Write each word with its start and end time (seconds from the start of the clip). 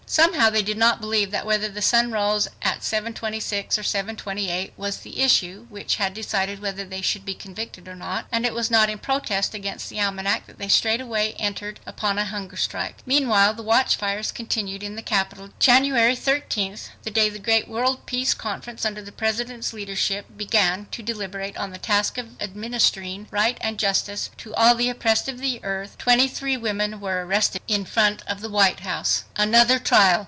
Somehow 0.07 0.49
they 0.49 0.61
did 0.61 0.77
not 0.77 0.99
believe 0.99 1.31
that 1.31 1.45
whether 1.45 1.69
the 1.69 1.81
sun 1.81 2.11
rose 2.11 2.49
at 2.61 2.81
7:26 2.81 3.77
or 3.77 3.81
7:28 3.81 4.73
was 4.75 4.97
the 4.97 5.21
issue 5.21 5.67
which 5.69 5.95
had 5.95 6.13
decided 6.13 6.59
whether 6.61 6.83
they 6.83 7.01
should 7.01 7.23
be 7.23 7.33
convicted 7.33 7.87
or 7.87 7.95
not, 7.95 8.25
and 8.29 8.45
it 8.45 8.53
was 8.53 8.69
not 8.69 8.89
in 8.89 8.97
protest 8.97 9.53
against 9.53 9.87
the 9.89 10.01
almanac 10.01 10.47
that 10.47 10.57
they 10.57 10.67
straightway 10.67 11.31
entered 11.39 11.79
upon 11.85 12.17
a 12.17 12.25
hunger 12.25 12.57
strike. 12.57 12.97
Meanwhile 13.05 13.53
the 13.53 13.63
watchfires 13.63 14.33
continued 14.33 14.83
in 14.83 14.97
the 14.97 15.01
capital. 15.01 15.51
January 15.59 16.17
thirteenth, 16.17 16.89
the 17.03 17.09
day 17.11 17.29
the 17.29 17.39
great 17.39 17.69
world 17.69 18.05
Peace 18.05 18.33
Conference 18.33 18.83
under 18.83 19.01
the 19.01 19.13
President's 19.13 19.71
leadership, 19.71 20.25
began 20.35 20.87
to 20.91 21.01
deliberate 21.01 21.55
on 21.55 21.71
the 21.71 21.77
task 21.77 22.17
of 22.17 22.31
administering 22.41 23.29
"right" 23.31 23.57
and 23.61 23.79
"justice" 23.79 24.29
to 24.39 24.53
all 24.55 24.75
the 24.75 24.89
oppressed 24.89 25.29
of 25.29 25.37
the 25.39 25.63
earth, 25.63 25.97
twenty 25.97 26.27
three 26.27 26.57
women 26.57 26.99
were 26.99 27.25
arrested 27.25 27.61
in 27.69 27.85
front 27.85 28.21
of 28.27 28.41
the 28.41 28.49
White 28.49 28.81
House. 28.81 29.23
Another 29.37 29.79
trial! 29.79 30.01